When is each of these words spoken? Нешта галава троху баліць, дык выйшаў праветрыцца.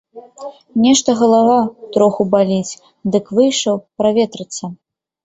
Нешта 0.85 1.13
галава 1.19 1.57
троху 1.95 2.25
баліць, 2.35 2.79
дык 3.17 3.29
выйшаў 3.41 3.75
праветрыцца. 4.01 4.73